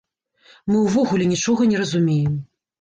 [0.71, 2.45] Мы ўвогуле нічога не разумеем.